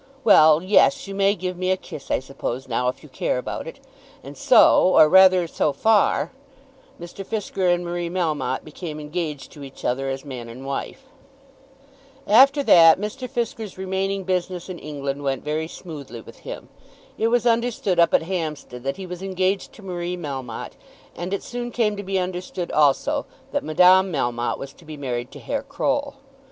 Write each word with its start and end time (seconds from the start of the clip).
Well; 0.23 0.63
yes; 0.63 1.05
you 1.07 1.13
may 1.13 1.35
give 1.35 1.55
me 1.55 1.69
a 1.69 1.77
kiss 1.77 2.09
I 2.09 2.17
suppose 2.21 2.67
now 2.67 2.87
if 2.87 3.03
you 3.03 3.07
care 3.09 3.37
about 3.37 3.67
it." 3.67 3.79
And 4.23 4.35
so, 4.35 4.85
or 4.97 5.07
rather 5.07 5.45
so 5.45 5.73
far, 5.73 6.31
Mr. 6.99 7.23
Fisker 7.23 7.71
and 7.71 7.85
Marie 7.85 8.09
Melmotte 8.09 8.63
became 8.63 8.99
engaged 8.99 9.51
to 9.51 9.63
each 9.63 9.85
other 9.85 10.09
as 10.09 10.25
man 10.25 10.49
and 10.49 10.65
wife. 10.65 11.03
After 12.25 12.63
that 12.63 12.99
Mr. 12.99 13.29
Fisker's 13.29 13.77
remaining 13.77 14.23
business 14.23 14.69
in 14.69 14.79
England 14.79 15.21
went 15.23 15.43
very 15.43 15.67
smoothly 15.67 16.21
with 16.21 16.39
him. 16.39 16.69
It 17.19 17.27
was 17.27 17.45
understood 17.45 17.99
up 17.99 18.11
at 18.15 18.23
Hampstead 18.23 18.81
that 18.81 18.97
he 18.97 19.05
was 19.05 19.21
engaged 19.21 19.71
to 19.73 19.83
Marie 19.83 20.17
Melmotte, 20.17 20.77
and 21.15 21.31
it 21.31 21.43
soon 21.43 21.69
came 21.69 21.95
to 21.95 22.01
be 22.01 22.17
understood 22.17 22.71
also 22.71 23.27
that 23.51 23.63
Madame 23.63 24.11
Melmotte 24.11 24.57
was 24.57 24.73
to 24.73 24.83
be 24.83 24.97
married 24.97 25.29
to 25.33 25.39
Herr 25.39 25.61
Croll. 25.61 26.15